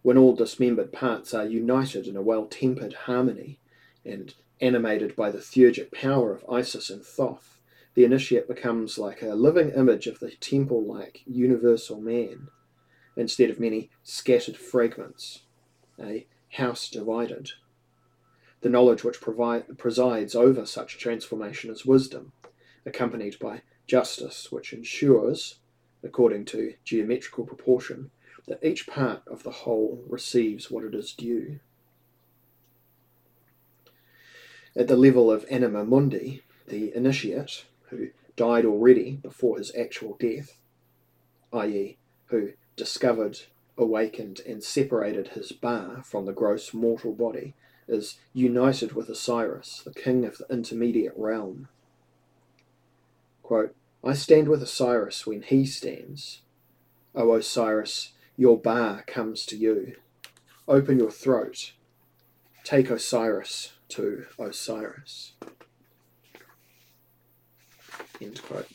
when 0.02 0.16
all 0.16 0.34
dismembered 0.34 0.92
parts 0.92 1.34
are 1.34 1.44
united 1.44 2.06
in 2.06 2.16
a 2.16 2.22
well 2.22 2.46
tempered 2.46 2.94
harmony 3.04 3.58
and 4.04 4.34
animated 4.60 5.14
by 5.14 5.30
the 5.30 5.38
theurgic 5.38 5.92
power 5.92 6.32
of 6.32 6.44
Isis 6.50 6.90
and 6.90 7.04
Thoth, 7.04 7.60
the 7.94 8.04
initiate 8.04 8.48
becomes 8.48 8.98
like 8.98 9.22
a 9.22 9.34
living 9.34 9.70
image 9.70 10.06
of 10.06 10.20
the 10.20 10.30
temple 10.30 10.82
like 10.82 11.22
universal 11.26 12.00
man, 12.00 12.48
instead 13.16 13.50
of 13.50 13.60
many 13.60 13.90
scattered 14.02 14.56
fragments, 14.56 15.42
a 16.02 16.26
house 16.52 16.88
divided. 16.88 17.50
The 18.62 18.68
knowledge 18.68 19.04
which 19.04 19.20
provide, 19.20 19.78
presides 19.78 20.34
over 20.34 20.66
such 20.66 20.98
transformation 20.98 21.70
is 21.70 21.86
wisdom, 21.86 22.32
accompanied 22.84 23.38
by 23.38 23.62
justice, 23.86 24.52
which 24.52 24.72
ensures, 24.72 25.60
according 26.02 26.44
to 26.46 26.74
geometrical 26.84 27.46
proportion, 27.46 28.10
that 28.46 28.62
each 28.62 28.86
part 28.86 29.22
of 29.26 29.42
the 29.44 29.50
whole 29.50 30.04
receives 30.08 30.70
what 30.70 30.84
it 30.84 30.94
is 30.94 31.12
due. 31.12 31.60
At 34.76 34.88
the 34.88 34.96
level 34.96 35.30
of 35.30 35.46
anima 35.50 35.84
mundi, 35.84 36.42
the 36.68 36.94
initiate, 36.94 37.64
who 37.88 38.10
died 38.36 38.64
already 38.64 39.16
before 39.16 39.58
his 39.58 39.74
actual 39.74 40.16
death, 40.20 40.58
i.e., 41.52 41.96
who 42.26 42.52
discovered, 42.76 43.40
awakened, 43.76 44.40
and 44.46 44.62
separated 44.62 45.28
his 45.28 45.50
ba 45.50 46.02
from 46.04 46.26
the 46.26 46.32
gross 46.32 46.72
mortal 46.72 47.12
body, 47.12 47.54
is 47.90 48.18
united 48.32 48.92
with 48.92 49.08
Osiris, 49.08 49.82
the 49.84 49.92
king 49.92 50.24
of 50.24 50.38
the 50.38 50.46
intermediate 50.48 51.14
realm. 51.16 51.68
Quote, 53.42 53.74
I 54.02 54.14
stand 54.14 54.48
with 54.48 54.62
Osiris 54.62 55.26
when 55.26 55.42
he 55.42 55.66
stands. 55.66 56.42
O 57.14 57.34
Osiris, 57.34 58.12
your 58.36 58.58
ba 58.58 59.04
comes 59.06 59.44
to 59.46 59.56
you. 59.56 59.96
Open 60.68 60.98
your 60.98 61.10
throat. 61.10 61.72
Take 62.64 62.90
Osiris 62.90 63.72
to 63.88 64.26
Osiris. 64.38 65.32
End 68.20 68.40
quote. 68.42 68.68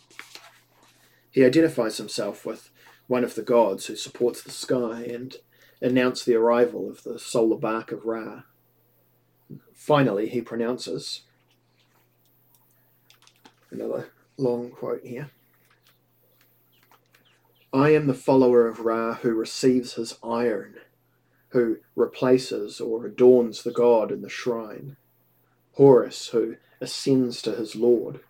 He 1.32 1.46
identifies 1.46 1.98
himself 1.98 2.46
with 2.46 2.70
one 3.08 3.24
of 3.24 3.36
the 3.36 3.42
gods 3.42 3.86
who 3.86 3.96
supports 3.96 4.42
the 4.42 4.52
sky 4.52 5.04
and 5.04 5.36
announced 5.82 6.26
the 6.26 6.36
arrival 6.36 6.90
of 6.90 7.04
the 7.04 7.20
solar 7.20 7.58
bark 7.58 7.92
of 7.92 8.06
Ra. 8.06 8.44
Finally, 9.74 10.30
he 10.30 10.42
pronounces 10.42 11.22
another 13.72 14.12
long 14.38 14.72
quote 14.72 15.04
here. 15.04 15.30
I 17.74 17.90
am 17.90 18.08
the 18.08 18.14
follower 18.14 18.68
of 18.68 18.80
Ra 18.80 19.16
who 19.16 19.34
receives 19.34 19.94
his 19.94 20.18
iron, 20.24 20.76
who 21.50 21.78
replaces 21.96 22.80
or 22.80 23.06
adorns 23.06 23.64
the 23.64 23.72
god 23.72 24.12
in 24.12 24.22
the 24.22 24.30
shrine. 24.30 24.98
Horus, 25.74 26.30
who 26.30 26.56
ascends 26.80 27.42
to 27.42 27.52
his 27.52 27.76
lord. 27.76 28.22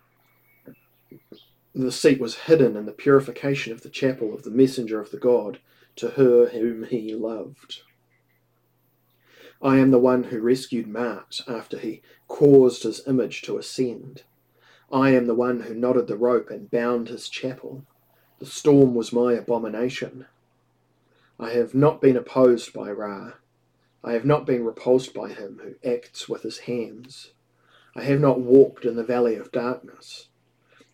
The 1.74 1.92
seat 1.92 2.20
was 2.20 2.34
hidden 2.34 2.76
in 2.76 2.86
the 2.86 2.92
purification 2.92 3.72
of 3.72 3.82
the 3.82 3.88
chapel 3.88 4.34
of 4.34 4.42
the 4.42 4.50
messenger 4.50 5.00
of 5.00 5.10
the 5.10 5.18
god 5.18 5.60
to 5.96 6.10
her 6.10 6.46
whom 6.48 6.84
he 6.84 7.14
loved. 7.14 7.82
I 9.62 9.78
am 9.78 9.90
the 9.90 9.98
one 9.98 10.24
who 10.24 10.40
rescued 10.40 10.86
Maat 10.86 11.40
after 11.48 11.78
he 11.78 12.02
caused 12.28 12.82
his 12.82 13.06
image 13.06 13.42
to 13.42 13.56
ascend. 13.56 14.22
I 14.92 15.10
am 15.10 15.26
the 15.26 15.34
one 15.34 15.60
who 15.60 15.74
knotted 15.74 16.06
the 16.06 16.16
rope 16.16 16.50
and 16.50 16.70
bound 16.70 17.08
his 17.08 17.28
chapel. 17.28 17.84
The 18.38 18.46
storm 18.46 18.94
was 18.94 19.12
my 19.12 19.32
abomination. 19.32 20.26
I 21.40 21.50
have 21.50 21.74
not 21.74 22.00
been 22.00 22.16
opposed 22.16 22.72
by 22.72 22.90
Ra. 22.90 23.32
I 24.04 24.12
have 24.12 24.24
not 24.24 24.46
been 24.46 24.64
repulsed 24.64 25.14
by 25.14 25.30
him 25.30 25.60
who 25.62 25.88
acts 25.88 26.28
with 26.28 26.42
his 26.42 26.60
hands. 26.60 27.32
I 27.94 28.02
have 28.02 28.20
not 28.20 28.40
walked 28.40 28.84
in 28.84 28.96
the 28.96 29.04
valley 29.04 29.36
of 29.36 29.52
darkness. 29.52 30.28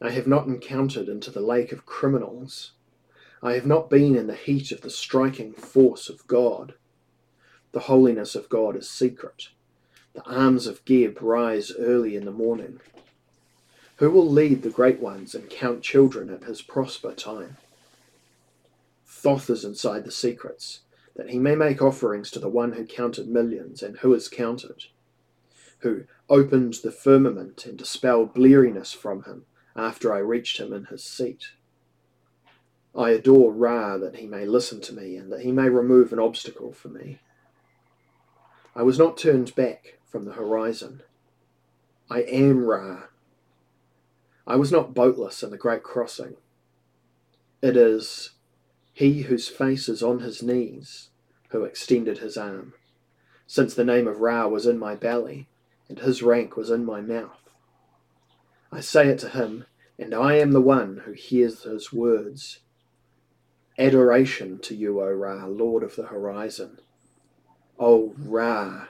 I 0.00 0.10
have 0.10 0.26
not 0.26 0.46
encountered 0.46 1.08
into 1.08 1.30
the 1.30 1.40
lake 1.40 1.72
of 1.72 1.84
criminals. 1.84 2.72
I 3.42 3.54
have 3.54 3.66
not 3.66 3.90
been 3.90 4.16
in 4.16 4.28
the 4.28 4.34
heat 4.34 4.72
of 4.72 4.80
the 4.80 4.90
striking 4.90 5.52
force 5.52 6.08
of 6.08 6.26
God. 6.26 6.74
The 7.72 7.80
holiness 7.80 8.34
of 8.34 8.48
God 8.50 8.76
is 8.76 8.88
secret. 8.88 9.48
The 10.14 10.22
arms 10.24 10.66
of 10.66 10.84
Geb 10.84 11.22
rise 11.22 11.72
early 11.72 12.16
in 12.16 12.26
the 12.26 12.30
morning. 12.30 12.80
Who 13.96 14.10
will 14.10 14.28
lead 14.28 14.62
the 14.62 14.70
great 14.70 15.00
ones 15.00 15.34
and 15.34 15.48
count 15.48 15.82
children 15.82 16.28
at 16.28 16.44
his 16.44 16.60
prosper 16.60 17.14
time? 17.14 17.56
Thoth 19.06 19.48
is 19.48 19.64
inside 19.64 20.04
the 20.04 20.10
secrets, 20.10 20.80
that 21.14 21.30
he 21.30 21.38
may 21.38 21.54
make 21.54 21.80
offerings 21.80 22.30
to 22.32 22.38
the 22.38 22.48
one 22.48 22.72
who 22.72 22.84
counted 22.84 23.28
millions 23.28 23.82
and 23.82 23.98
who 23.98 24.12
is 24.12 24.28
counted, 24.28 24.84
who 25.78 26.04
opened 26.28 26.74
the 26.82 26.92
firmament 26.92 27.64
and 27.64 27.78
dispelled 27.78 28.34
bleariness 28.34 28.92
from 28.92 29.22
him 29.22 29.46
after 29.74 30.12
I 30.12 30.18
reached 30.18 30.58
him 30.58 30.72
in 30.72 30.86
his 30.86 31.04
seat. 31.04 31.52
I 32.94 33.10
adore 33.10 33.52
Ra 33.52 33.96
that 33.96 34.16
he 34.16 34.26
may 34.26 34.44
listen 34.44 34.80
to 34.82 34.92
me 34.92 35.16
and 35.16 35.32
that 35.32 35.40
he 35.40 35.52
may 35.52 35.70
remove 35.70 36.12
an 36.12 36.18
obstacle 36.18 36.72
for 36.72 36.88
me. 36.88 37.20
I 38.74 38.82
was 38.82 38.98
not 38.98 39.16
turned 39.16 39.54
back 39.54 39.98
from 40.06 40.24
the 40.24 40.32
horizon. 40.32 41.02
I 42.10 42.22
am 42.22 42.64
Ra 42.64 43.04
I 44.46 44.56
was 44.56 44.72
not 44.72 44.94
boatless 44.94 45.42
in 45.42 45.50
the 45.50 45.56
great 45.56 45.82
crossing. 45.82 46.36
It 47.62 47.76
is 47.76 48.30
he 48.92 49.22
whose 49.22 49.48
face 49.48 49.88
is 49.88 50.02
on 50.02 50.20
his 50.20 50.42
knees 50.42 51.10
who 51.50 51.64
extended 51.64 52.18
his 52.18 52.36
arm. 52.36 52.74
since 53.46 53.74
the 53.74 53.84
name 53.84 54.08
of 54.08 54.20
Ra 54.20 54.46
was 54.46 54.66
in 54.66 54.78
my 54.78 54.94
belly, 54.94 55.46
and 55.88 55.98
his 55.98 56.22
rank 56.22 56.56
was 56.56 56.70
in 56.70 56.86
my 56.86 57.02
mouth. 57.02 57.50
I 58.72 58.80
say 58.80 59.08
it 59.08 59.18
to 59.18 59.28
him, 59.28 59.66
and 59.98 60.14
I 60.14 60.36
am 60.36 60.52
the 60.52 60.60
one 60.60 61.02
who 61.04 61.12
hears 61.12 61.64
his 61.64 61.92
words. 61.92 62.60
Adoration 63.78 64.58
to 64.60 64.74
you, 64.74 65.00
O 65.00 65.06
Ra, 65.10 65.44
Lord 65.44 65.82
of 65.82 65.96
the 65.96 66.06
horizon. 66.06 66.78
O 67.78 68.14
Ra, 68.18 68.86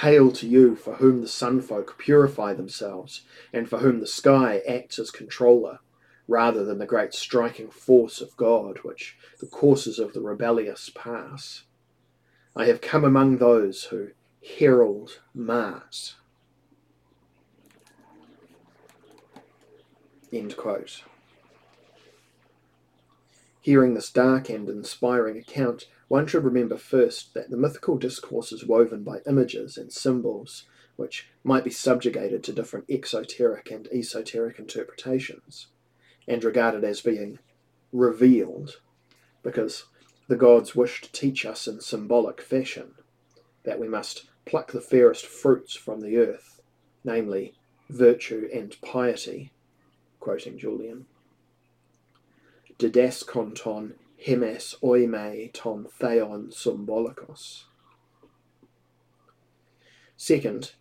hail 0.00 0.30
to 0.32 0.46
you 0.46 0.76
for 0.76 0.94
whom 0.94 1.20
the 1.20 1.28
sunfolk 1.28 1.98
purify 1.98 2.52
themselves, 2.52 3.22
and 3.52 3.68
for 3.68 3.78
whom 3.78 4.00
the 4.00 4.06
sky 4.06 4.62
acts 4.68 4.98
as 4.98 5.10
controller, 5.10 5.80
rather 6.26 6.64
than 6.64 6.78
the 6.78 6.86
great 6.86 7.14
striking 7.14 7.70
force 7.70 8.20
of 8.20 8.36
God 8.36 8.78
which 8.82 9.16
the 9.40 9.46
courses 9.46 9.98
of 9.98 10.12
the 10.12 10.20
rebellious 10.20 10.90
pass. 10.94 11.64
I 12.54 12.66
have 12.66 12.80
come 12.80 13.04
among 13.04 13.38
those 13.38 13.84
who 13.84 14.08
herald 14.58 15.20
Maat. 15.34 16.14
End 20.32 20.56
quote. 20.56 21.02
Hearing 23.68 23.92
this 23.92 24.10
dark 24.10 24.48
and 24.48 24.66
inspiring 24.66 25.36
account, 25.36 25.88
one 26.08 26.26
should 26.26 26.42
remember 26.42 26.78
first 26.78 27.34
that 27.34 27.50
the 27.50 27.56
mythical 27.58 27.98
discourse 27.98 28.50
is 28.50 28.64
woven 28.64 29.02
by 29.02 29.20
images 29.28 29.76
and 29.76 29.92
symbols 29.92 30.64
which 30.96 31.28
might 31.44 31.64
be 31.64 31.70
subjugated 31.70 32.42
to 32.44 32.54
different 32.54 32.86
exoteric 32.88 33.70
and 33.70 33.86
esoteric 33.92 34.58
interpretations 34.58 35.66
and 36.26 36.42
regarded 36.44 36.82
as 36.82 37.02
being 37.02 37.40
revealed 37.92 38.80
because 39.42 39.84
the 40.28 40.36
gods 40.36 40.74
wish 40.74 41.02
to 41.02 41.12
teach 41.12 41.44
us 41.44 41.68
in 41.68 41.82
symbolic 41.82 42.40
fashion 42.40 42.94
that 43.64 43.78
we 43.78 43.86
must 43.86 44.30
pluck 44.46 44.72
the 44.72 44.80
fairest 44.80 45.26
fruits 45.26 45.74
from 45.76 46.00
the 46.00 46.16
earth, 46.16 46.62
namely 47.04 47.52
virtue 47.90 48.48
and 48.50 48.80
piety, 48.80 49.52
quoting 50.20 50.56
Julian. 50.56 51.04
Didaskonton 52.78 53.94
hemes 54.24 54.76
oime 54.82 55.50
ton 55.52 55.86
theon 56.00 56.50
symbolikos. 56.50 57.64
Second, 60.16 60.72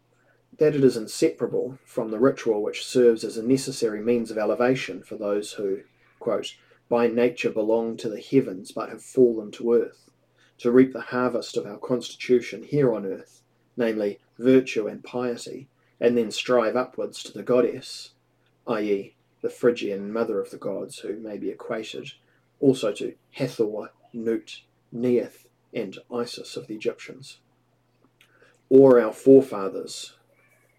that 0.58 0.75
it 0.75 0.84
is 0.84 0.96
inseparable 0.96 1.80
from 1.86 2.12
the 2.12 2.20
ritual 2.20 2.62
which 2.62 2.86
serves 2.86 3.24
as 3.24 3.38
a 3.38 3.44
necessary 3.44 4.01
means 4.01 4.30
of 4.30 4.38
elevation 4.38 5.01
for 5.01 5.16
those 5.16 5.54
who, 5.54 5.82
quote, 6.20 6.56
by 6.89 7.08
nature 7.08 7.50
belong 7.50 7.98
to 7.98 8.10
the 8.10 8.22
heavens 8.22 8.72
but 8.72 8.89
have 8.89 9.04
fallen 9.04 9.51
to 9.51 9.74
earth, 9.74 10.12
to 10.60 10.72
reap 10.72 10.94
the 10.94 11.01
harvest 11.01 11.58
of 11.58 11.66
our 11.66 11.77
constitution 11.77 12.63
here 12.63 12.94
on 12.94 13.06
earth, 13.06 13.42
namely 13.75 14.20
virtue 14.38 14.88
and 14.88 15.04
piety, 15.04 15.68
and 16.00 16.16
then 16.16 16.30
strive 16.30 16.75
upwards 16.75 17.24
to 17.24 17.34
the 17.34 17.44
goddess, 17.44 18.12
i.e., 18.68 19.16
the 19.41 19.50
Phrygian 19.50 20.12
mother 20.12 20.41
of 20.41 20.50
the 20.51 20.58
gods, 20.58 21.00
who 21.00 21.15
may 21.17 21.38
be 21.38 21.50
equated 21.50 22.12
also 22.60 22.91
to 22.94 23.13
Hathor, 23.32 23.91
Nut, 24.13 24.62
Neith, 24.91 25.48
and 25.74 25.98
Isis 26.12 26.58
of 26.58 26.67
the 26.67 26.75
Egyptians. 26.75 27.38
Or 28.70 29.00
our 29.00 29.13
forefathers, 29.13 30.13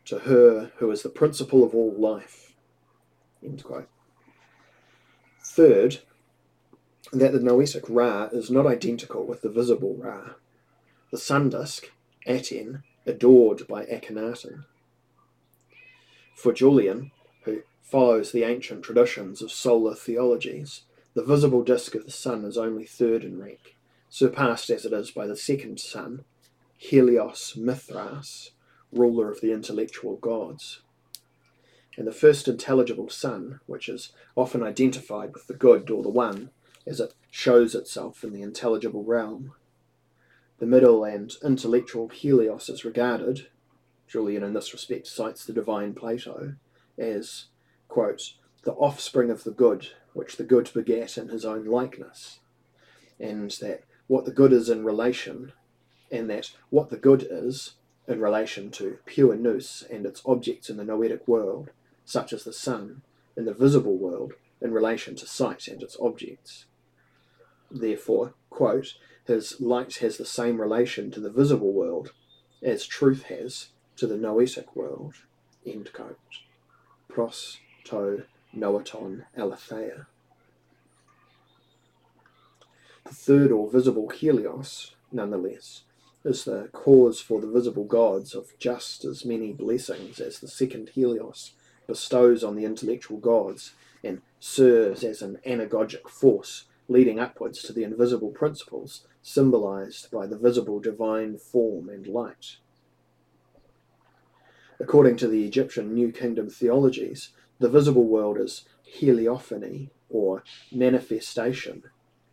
to 0.06 0.20
her 0.20 0.72
who 0.78 0.90
is 0.90 1.02
the 1.02 1.08
principle 1.08 1.62
of 1.62 1.74
all 1.74 1.92
life. 1.92 2.54
Third, 5.44 5.98
that 7.12 7.32
the 7.32 7.40
noetic 7.40 7.84
Ra 7.88 8.28
is 8.32 8.50
not 8.50 8.66
identical 8.66 9.24
with 9.24 9.42
the 9.42 9.48
visible 9.48 9.94
Ra, 9.96 10.34
the 11.10 11.18
sun 11.18 11.48
disk, 11.48 11.90
Aten, 12.26 12.82
adored 13.06 13.66
by 13.66 13.84
Akhenaten. 13.86 14.64
For 16.34 16.52
Julian, 16.52 17.10
who 17.48 17.62
follows 17.82 18.32
the 18.32 18.44
ancient 18.44 18.82
traditions 18.82 19.40
of 19.40 19.50
solar 19.50 19.94
theologies, 19.94 20.82
the 21.14 21.24
visible 21.24 21.62
disk 21.62 21.94
of 21.94 22.04
the 22.04 22.10
sun 22.10 22.44
is 22.44 22.58
only 22.58 22.84
third 22.84 23.24
in 23.24 23.40
rank, 23.40 23.76
surpassed 24.10 24.70
as 24.70 24.84
it 24.84 24.92
is 24.92 25.10
by 25.10 25.26
the 25.26 25.36
second 25.36 25.80
sun, 25.80 26.24
Helios 26.76 27.56
Mithras, 27.56 28.52
ruler 28.92 29.30
of 29.30 29.40
the 29.40 29.52
intellectual 29.52 30.16
gods. 30.16 30.80
And 31.96 32.06
the 32.06 32.12
first 32.12 32.46
intelligible 32.46 33.08
sun, 33.08 33.60
which 33.66 33.88
is 33.88 34.12
often 34.36 34.62
identified 34.62 35.32
with 35.34 35.46
the 35.46 35.54
good 35.54 35.90
or 35.90 36.02
the 36.02 36.08
one, 36.08 36.50
as 36.86 37.00
it 37.00 37.14
shows 37.30 37.74
itself 37.74 38.22
in 38.22 38.32
the 38.32 38.42
intelligible 38.42 39.04
realm. 39.04 39.52
The 40.58 40.66
middle 40.66 41.04
and 41.04 41.32
intellectual 41.42 42.08
Helios 42.08 42.68
is 42.68 42.84
regarded, 42.84 43.48
Julian 44.06 44.42
in 44.42 44.54
this 44.54 44.72
respect 44.72 45.06
cites 45.06 45.44
the 45.44 45.52
divine 45.52 45.94
Plato, 45.94 46.54
as, 46.98 47.46
quote, 47.88 48.34
the 48.64 48.72
offspring 48.72 49.30
of 49.30 49.44
the 49.44 49.50
good, 49.50 49.88
which 50.12 50.36
the 50.36 50.44
good 50.44 50.70
begat 50.74 51.16
in 51.16 51.28
his 51.28 51.44
own 51.44 51.64
likeness, 51.64 52.40
and 53.18 53.50
that 53.62 53.84
what 54.06 54.24
the 54.24 54.32
good 54.32 54.52
is 54.52 54.68
in 54.68 54.84
relation, 54.84 55.52
and 56.10 56.28
that 56.30 56.50
what 56.70 56.90
the 56.90 56.96
good 56.96 57.26
is 57.28 57.74
in 58.06 58.20
relation 58.20 58.70
to 58.70 58.98
pure 59.04 59.36
nous 59.36 59.84
and 59.90 60.06
its 60.06 60.22
objects 60.24 60.70
in 60.70 60.76
the 60.76 60.84
noetic 60.84 61.26
world, 61.28 61.70
such 62.04 62.32
as 62.32 62.44
the 62.44 62.52
sun, 62.52 63.02
in 63.36 63.44
the 63.44 63.54
visible 63.54 63.96
world 63.96 64.32
in 64.60 64.72
relation 64.72 65.14
to 65.14 65.26
sight 65.26 65.68
and 65.68 65.82
its 65.82 65.96
objects. 66.00 66.66
Therefore, 67.70 68.34
quote, 68.50 68.94
his 69.26 69.60
light 69.60 69.96
has 69.96 70.16
the 70.16 70.24
same 70.24 70.60
relation 70.60 71.10
to 71.12 71.20
the 71.20 71.30
visible 71.30 71.72
world 71.72 72.12
as 72.62 72.86
truth 72.86 73.24
has 73.24 73.68
to 73.96 74.06
the 74.06 74.16
noetic 74.16 74.74
world. 74.74 75.14
End 75.66 75.92
quote. 75.92 76.18
Pros 77.08 77.58
to 77.84 78.24
noaton 78.54 79.24
aletheia. 79.36 80.06
The 83.04 83.14
third 83.14 83.50
or 83.50 83.70
visible 83.70 84.10
helios, 84.10 84.94
nonetheless, 85.10 85.82
is 86.24 86.44
the 86.44 86.68
cause 86.72 87.20
for 87.20 87.40
the 87.40 87.50
visible 87.50 87.84
gods 87.84 88.34
of 88.34 88.58
just 88.58 89.04
as 89.04 89.24
many 89.24 89.52
blessings 89.52 90.20
as 90.20 90.40
the 90.40 90.48
second 90.48 90.90
Helios 90.90 91.52
bestows 91.86 92.44
on 92.44 92.54
the 92.54 92.64
intellectual 92.64 93.18
gods 93.18 93.72
and 94.04 94.20
serves 94.38 95.04
as 95.04 95.22
an 95.22 95.38
anagogic 95.46 96.08
force 96.08 96.64
leading 96.88 97.18
upwards 97.18 97.62
to 97.62 97.72
the 97.72 97.84
invisible 97.84 98.30
principles 98.30 99.06
symbolized 99.22 100.10
by 100.10 100.26
the 100.26 100.38
visible 100.38 100.80
divine 100.80 101.38
form 101.38 101.88
and 101.88 102.06
light. 102.06 102.56
According 104.80 105.16
to 105.16 105.28
the 105.28 105.44
Egyptian 105.44 105.92
New 105.92 106.12
Kingdom 106.12 106.48
theologies, 106.48 107.30
the 107.58 107.68
visible 107.68 108.04
world 108.04 108.38
is 108.38 108.64
heliophany 109.00 109.90
or 110.08 110.44
manifestation, 110.72 111.84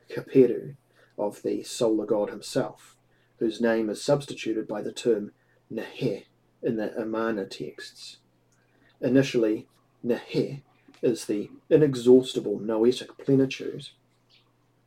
kaperu, 0.10 0.75
of 1.17 1.41
the 1.41 1.63
solar 1.63 2.05
god 2.05 2.29
himself 2.29 2.95
whose 3.39 3.62
name 3.62 3.89
is 3.89 4.01
substituted 4.01 4.67
by 4.67 4.81
the 4.81 4.91
term 4.91 5.31
Neheh 5.71 6.25
in 6.62 6.77
the 6.77 6.95
Amarna 6.99 7.45
texts. 7.45 8.17
Initially, 9.01 9.67
Neheh 10.05 10.62
is 11.01 11.25
the 11.25 11.49
inexhaustible 11.69 12.60
noetic 12.60 13.17
plenitude, 13.17 13.89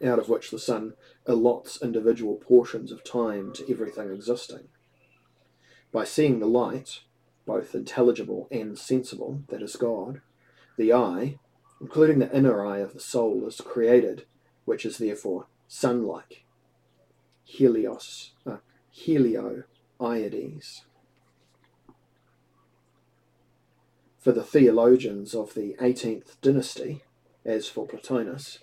out 0.03 0.19
of 0.19 0.29
which 0.29 0.51
the 0.51 0.59
sun 0.59 0.95
allots 1.27 1.83
individual 1.83 2.37
portions 2.37 2.91
of 2.91 3.05
time 3.05 3.53
to 3.53 3.71
everything 3.71 4.11
existing. 4.11 4.69
By 5.93 6.05
seeing 6.05 6.39
the 6.39 6.47
light, 6.47 7.01
both 7.49 7.75
intelligible 7.75 8.47
and 8.51 8.79
sensible, 8.79 9.43
that 9.49 9.63
is 9.63 9.75
God, 9.75 10.21
the 10.77 10.93
eye, 10.93 11.39
including 11.81 12.19
the 12.19 12.37
inner 12.37 12.65
eye 12.65 12.79
of 12.79 12.93
the 12.93 13.01
soul, 13.01 13.47
is 13.47 13.63
created, 13.63 14.27
which 14.67 14.85
is 14.85 14.99
therefore 14.99 15.47
sun-like 15.67 16.45
Helios, 17.45 18.33
uh, 18.47 18.59
Helioides. 18.95 20.83
For 24.19 24.33
the 24.33 24.45
theologians 24.45 25.35
of 25.35 25.55
the 25.55 25.75
18th 25.81 26.39
dynasty, 26.43 27.03
as 27.47 27.67
for 27.67 27.87
Plotinus, 27.87 28.59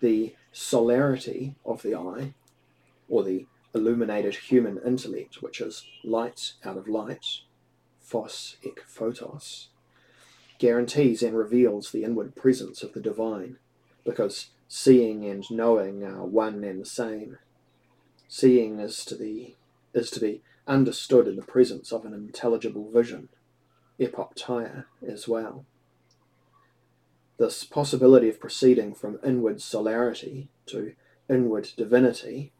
the 0.00 0.34
solarity 0.52 1.54
of 1.64 1.80
the 1.80 1.94
eye, 1.94 2.34
or 3.08 3.24
the 3.24 3.46
illuminated 3.74 4.34
human 4.34 4.78
intellect, 4.84 5.40
which 5.40 5.62
is 5.62 5.86
light 6.04 6.52
out 6.62 6.76
of 6.76 6.86
light, 6.86 7.24
phos 8.06 8.56
ek 8.64 8.80
photos, 8.86 9.68
guarantees 10.58 11.22
and 11.22 11.36
reveals 11.36 11.90
the 11.90 12.04
inward 12.04 12.34
presence 12.34 12.82
of 12.82 12.92
the 12.92 13.00
divine, 13.00 13.58
because 14.04 14.50
seeing 14.68 15.24
and 15.24 15.44
knowing 15.50 16.04
are 16.04 16.24
one 16.24 16.64
and 16.64 16.80
the 16.80 16.86
same 16.86 17.38
Seeing 18.28 18.80
is 18.80 19.04
to 19.04 19.14
be 19.14 19.56
is 19.94 20.10
to 20.10 20.20
be 20.20 20.42
understood 20.66 21.28
in 21.28 21.36
the 21.36 21.42
presence 21.42 21.92
of 21.92 22.04
an 22.04 22.12
intelligible 22.12 22.90
vision, 22.90 23.28
epoptia 24.00 24.86
as 25.06 25.28
well. 25.28 25.64
This 27.38 27.64
possibility 27.64 28.28
of 28.28 28.40
proceeding 28.40 28.94
from 28.94 29.20
inward 29.24 29.60
solarity 29.60 30.48
to 30.66 30.94
inward 31.30 31.70
divinity 31.76 32.52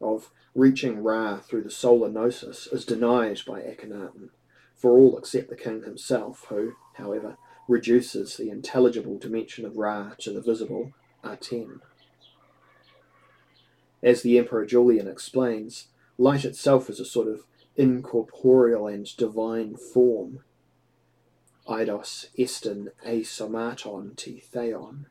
of 0.00 0.30
reaching 0.54 1.02
Ra 1.02 1.38
through 1.38 1.62
the 1.62 1.70
solar 1.70 2.08
gnosis 2.08 2.68
is 2.68 2.84
denied 2.84 3.40
by 3.46 3.60
Akhenaten, 3.60 4.30
for 4.78 4.92
all 4.92 5.18
except 5.18 5.50
the 5.50 5.56
king 5.56 5.82
himself, 5.82 6.46
who, 6.48 6.74
however, 6.94 7.36
reduces 7.66 8.36
the 8.36 8.48
intelligible 8.48 9.18
dimension 9.18 9.66
of 9.66 9.76
Ra 9.76 10.12
to 10.20 10.32
the 10.32 10.40
visible 10.40 10.92
Aten. 11.24 11.80
As 14.02 14.22
the 14.22 14.38
Emperor 14.38 14.64
Julian 14.64 15.08
explains, 15.08 15.88
light 16.16 16.44
itself 16.44 16.88
is 16.88 17.00
a 17.00 17.04
sort 17.04 17.26
of 17.28 17.44
incorporeal 17.76 18.86
and 18.86 19.14
divine 19.16 19.76
form. 19.76 20.40
Eidos 21.68 22.28
estin 22.38 22.88
a 23.04 23.20
somaton 23.22 24.16
ti 24.16 24.40
theon, 24.40 25.06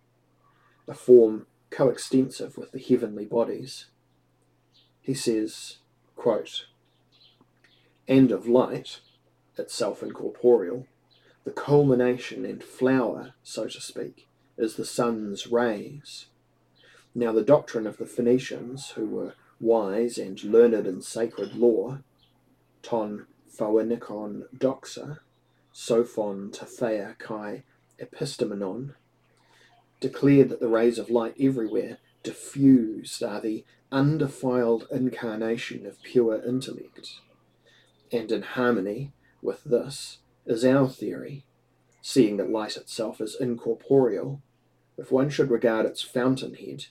a 0.87 0.93
form 0.93 1.45
coextensive 1.69 2.57
with 2.57 2.71
the 2.71 2.79
heavenly 2.79 3.25
bodies. 3.25 3.87
He 5.01 5.13
says, 5.13 5.77
quote, 6.15 6.65
and 8.07 8.31
of 8.31 8.47
light, 8.47 9.01
itself 9.59 10.03
incorporeal, 10.03 10.85
the 11.43 11.51
culmination 11.51 12.45
and 12.45 12.63
flower, 12.63 13.33
so 13.43 13.67
to 13.67 13.79
speak, 13.79 14.27
is 14.57 14.75
the 14.75 14.85
sun's 14.85 15.47
rays. 15.47 16.27
Now, 17.15 17.31
the 17.31 17.43
doctrine 17.43 17.87
of 17.87 17.97
the 17.97 18.05
Phoenicians, 18.05 18.91
who 18.91 19.05
were 19.07 19.33
wise 19.59 20.17
and 20.17 20.43
learned 20.43 20.85
in 20.85 21.01
sacred 21.01 21.55
law, 21.55 21.99
ton 22.83 23.25
phoenikon 23.49 24.43
doxa, 24.55 25.19
sophon 25.71 26.51
tathea 26.51 27.17
kai 27.17 27.63
epistemenon, 27.99 28.93
declared 29.99 30.49
that 30.49 30.59
the 30.59 30.67
rays 30.67 30.99
of 30.99 31.09
light 31.09 31.35
everywhere 31.39 31.97
diffused 32.23 33.23
are 33.23 33.41
the 33.41 33.63
undefiled 33.91 34.87
incarnation 34.91 35.85
of 35.85 36.01
pure 36.03 36.43
intellect. 36.45 37.19
And 38.11 38.31
in 38.31 38.41
harmony 38.41 39.11
with 39.41 39.63
this 39.63 40.19
is 40.45 40.63
our 40.65 40.87
theory, 40.87 41.45
seeing 42.01 42.37
that 42.37 42.49
light 42.49 42.77
itself 42.77 43.19
is 43.21 43.35
incorporeal, 43.39 44.41
if 44.97 45.11
one 45.11 45.29
should 45.29 45.51
regard 45.51 45.85
its 45.85 46.01
fountainhead 46.01 46.85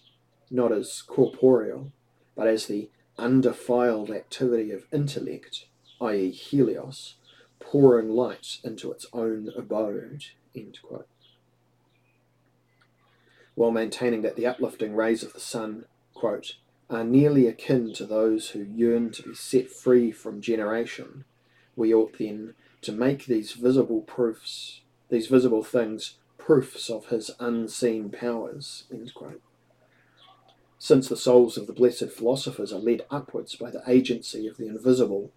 not 0.51 0.73
as 0.73 1.03
corporeal, 1.03 1.93
but 2.37 2.47
as 2.47 2.67
the 2.67 2.91
undefiled 3.19 4.11
activity 4.11 4.71
of 4.71 4.87
intellect, 4.93 5.67
i.e., 6.01 6.31
Helios, 6.31 7.17
pouring 7.59 8.11
light 8.11 8.59
into 8.63 8.93
its 8.93 9.07
own 9.13 9.51
abode. 9.57 10.25
While 13.55 13.71
maintaining 13.71 14.23
that 14.23 14.37
the 14.37 14.47
uplifting 14.47 14.95
rays 14.95 15.23
of 15.23 15.33
the 15.33 15.41
sun, 15.41 15.87
quote, 16.15 16.57
are 16.89 17.05
nearly 17.05 17.47
akin 17.47 17.93
to 17.95 18.07
those 18.07 18.51
who 18.51 18.63
yearn 18.63 19.11
to 19.11 19.23
be 19.23 19.35
set 19.35 19.71
free 19.71 20.13
from 20.13 20.41
generation, 20.41 21.25
we 21.77 21.95
ought 21.95 22.19
then 22.19 22.55
to 22.83 22.93
make 22.93 23.27
these 23.27 23.53
visible 23.53 24.01
proofs, 24.01 24.81
these 25.09 25.27
visible 25.27 25.63
things, 25.63 26.17
proofs 26.39 26.89
of 26.91 27.07
his 27.07 27.31
unseen 27.39 28.11
powers. 28.11 28.85
Since 30.79 31.09
the 31.09 31.17
souls 31.17 31.57
of 31.57 31.67
the 31.67 31.73
blessed 31.73 32.11
philosophers 32.11 32.73
are 32.73 32.79
led 32.79 33.05
upwards 33.11 33.57
by 33.57 33.71
the 33.71 33.83
agency 33.87 34.47
of 34.47 34.57
the 34.57 34.67
invisible, 34.67 35.33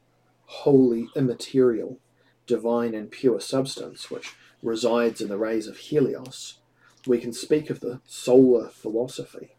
wholly 0.45 1.09
immaterial, 1.15 1.97
divine 2.45 2.93
and 2.93 3.11
pure 3.11 3.39
substance 3.39 4.09
which 4.09 4.33
resides 4.61 5.21
in 5.21 5.29
the 5.29 5.37
rays 5.37 5.67
of 5.67 5.77
Helios, 5.77 6.59
we 7.07 7.19
can 7.19 7.33
speak 7.33 7.69
of 7.69 7.79
the 7.79 8.01
solar 8.05 8.69
philosophy, 8.69 9.55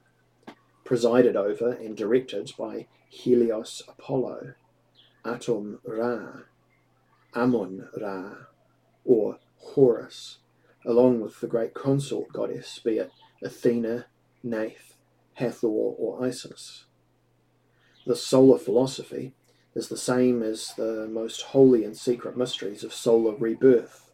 presided 0.84 1.36
over 1.36 1.72
and 1.72 1.96
directed 1.96 2.52
by 2.58 2.86
Helios 3.08 3.82
Apollo, 3.88 4.54
Atum 5.24 5.78
Ra, 5.84 6.42
Amun 7.34 7.88
Ra, 8.00 8.32
or 9.04 9.38
Horus, 9.56 10.38
along 10.84 11.20
with 11.20 11.40
the 11.40 11.46
great 11.46 11.74
consort 11.74 12.32
goddess, 12.32 12.78
be 12.78 12.98
it 12.98 13.12
Athena, 13.42 14.06
Neith, 14.42 14.94
Hathor, 15.34 15.68
or 15.68 16.24
Isis. 16.24 16.84
The 18.06 18.16
solar 18.16 18.58
philosophy 18.58 19.34
is 19.74 19.88
the 19.88 19.96
same 19.96 20.42
as 20.42 20.74
the 20.74 21.08
most 21.10 21.42
holy 21.42 21.84
and 21.84 21.96
secret 21.96 22.36
mysteries 22.36 22.82
of 22.82 22.92
solar 22.92 23.34
rebirth. 23.34 24.10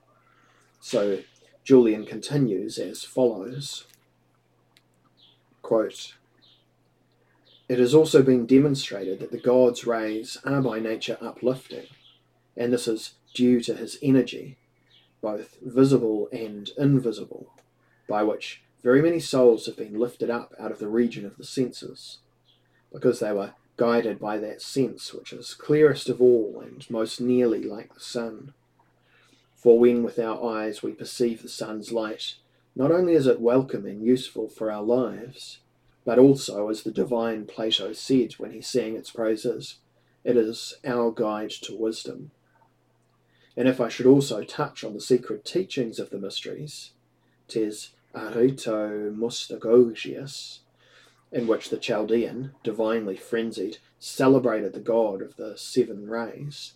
So 0.80 1.20
Julian 1.64 2.04
continues 2.04 2.78
as 2.78 3.04
follows 3.04 3.86
quote, 5.66 6.14
It 7.68 7.80
has 7.80 7.92
also 7.92 8.22
been 8.22 8.46
demonstrated 8.46 9.18
that 9.18 9.32
the 9.32 9.38
god's 9.40 9.84
rays 9.84 10.38
are 10.44 10.62
by 10.62 10.78
nature 10.78 11.18
uplifting, 11.20 11.86
and 12.56 12.72
this 12.72 12.88
is 12.88 13.14
due 13.34 13.60
to 13.60 13.74
his 13.74 13.98
energy, 14.02 14.56
both 15.20 15.58
visible 15.62 16.28
and 16.32 16.70
invisible, 16.78 17.52
by 18.08 18.22
which 18.22 18.62
very 18.82 19.02
many 19.02 19.20
souls 19.20 19.66
have 19.66 19.76
been 19.76 19.98
lifted 19.98 20.30
up 20.30 20.54
out 20.58 20.70
of 20.70 20.78
the 20.78 20.88
region 20.88 21.26
of 21.26 21.36
the 21.36 21.44
senses, 21.44 22.18
because 22.92 23.20
they 23.20 23.32
were 23.32 23.52
guided 23.76 24.18
by 24.18 24.38
that 24.38 24.62
sense 24.62 25.12
which 25.12 25.32
is 25.32 25.54
clearest 25.54 26.08
of 26.08 26.20
all 26.20 26.62
and 26.64 26.88
most 26.88 27.20
nearly 27.20 27.62
like 27.62 27.92
the 27.92 28.00
sun. 28.00 28.54
For 29.54 29.78
when 29.78 30.02
with 30.02 30.18
our 30.18 30.42
eyes 30.50 30.82
we 30.82 30.92
perceive 30.92 31.42
the 31.42 31.48
sun's 31.48 31.92
light, 31.92 32.36
not 32.74 32.92
only 32.92 33.14
is 33.14 33.26
it 33.26 33.40
welcome 33.40 33.86
and 33.86 34.04
useful 34.04 34.48
for 34.48 34.70
our 34.70 34.82
lives, 34.82 35.58
but 36.04 36.18
also, 36.18 36.68
as 36.68 36.84
the 36.84 36.92
divine 36.92 37.46
Plato 37.46 37.92
said 37.92 38.34
when 38.34 38.52
he 38.52 38.60
sang 38.60 38.94
its 38.94 39.10
praises, 39.10 39.78
it 40.22 40.36
is 40.36 40.74
our 40.84 41.10
guide 41.10 41.50
to 41.50 41.74
wisdom. 41.74 42.30
And 43.56 43.68
if 43.68 43.80
I 43.80 43.88
should 43.88 44.06
also 44.06 44.44
touch 44.44 44.84
on 44.84 44.92
the 44.92 45.00
secret 45.00 45.44
teachings 45.44 45.98
of 45.98 46.10
the 46.10 46.18
mysteries, 46.18 46.92
'tis 47.48 47.90
Aritomustagogius, 48.14 50.60
in 51.32 51.46
which 51.46 51.70
the 51.70 51.78
Chaldean, 51.78 52.54
divinely 52.62 53.16
frenzied, 53.16 53.78
celebrated 53.98 54.72
the 54.72 54.80
god 54.80 55.22
of 55.22 55.36
the 55.36 55.56
seven 55.56 56.08
rays. 56.08 56.74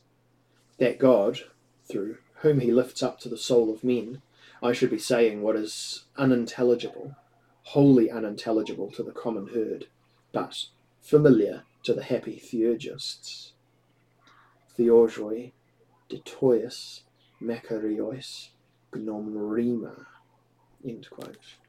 That 0.78 0.98
god, 0.98 1.40
through 1.84 2.18
whom 2.36 2.60
he 2.60 2.72
lifts 2.72 3.02
up 3.02 3.20
to 3.20 3.28
the 3.28 3.36
soul 3.36 3.70
of 3.70 3.84
men, 3.84 4.22
I 4.62 4.72
should 4.72 4.90
be 4.90 4.98
saying 4.98 5.42
what 5.42 5.56
is 5.56 6.04
unintelligible, 6.16 7.16
wholly 7.62 8.10
unintelligible 8.10 8.90
to 8.92 9.02
the 9.02 9.12
common 9.12 9.48
herd, 9.48 9.88
but 10.32 10.66
familiar 11.00 11.64
to 11.82 11.94
the 11.94 12.04
happy 12.04 12.38
theurgists. 12.38 13.52
Theorgoi, 14.78 15.52
ditois 16.10 17.04
mecariois 17.40 18.50
gnomrima, 18.92 19.94
in 20.84 21.02
quote. 21.08 21.59